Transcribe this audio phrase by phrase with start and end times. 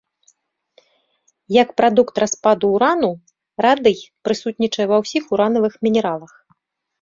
[1.61, 3.11] Як прадукт распаду урану,
[3.67, 3.97] радый
[4.29, 6.33] прысутнічае ва ўсіх уранавых мінералах.